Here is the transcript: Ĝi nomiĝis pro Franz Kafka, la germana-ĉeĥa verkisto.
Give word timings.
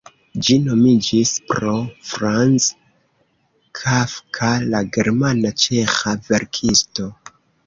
Ĝi 0.45 0.55
nomiĝis 0.67 1.33
pro 1.51 1.73
Franz 2.13 2.69
Kafka, 3.81 4.51
la 4.73 4.83
germana-ĉeĥa 4.97 6.17
verkisto. 6.33 7.09